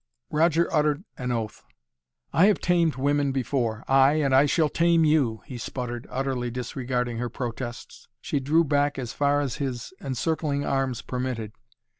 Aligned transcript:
Roger 0.31 0.67
uttered 0.73 1.03
an 1.19 1.31
oath. 1.31 1.63
"I 2.33 2.47
have 2.47 2.59
tamed 2.59 2.95
women 2.95 3.31
before 3.31 3.83
ay 3.87 4.13
and 4.23 4.33
I 4.33 4.47
shall 4.47 4.67
tame 4.67 5.05
you," 5.05 5.43
he 5.45 5.59
sputtered, 5.59 6.07
utterly 6.09 6.49
disregarding 6.49 7.19
her 7.19 7.29
protests. 7.29 8.07
She 8.19 8.39
drew 8.39 8.63
back 8.63 8.97
as 8.97 9.13
far 9.13 9.41
as 9.41 9.57
his 9.57 9.93
encircling 10.03 10.65
arms 10.65 11.03
permitted. 11.03 11.51